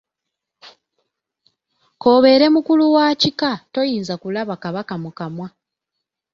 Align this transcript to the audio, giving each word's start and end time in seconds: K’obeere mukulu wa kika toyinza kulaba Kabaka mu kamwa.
K’obeere 2.01 2.47
mukulu 2.55 2.85
wa 2.95 3.05
kika 3.21 3.51
toyinza 3.73 4.13
kulaba 4.21 4.55
Kabaka 4.63 4.93
mu 5.03 5.09
kamwa. 5.17 5.47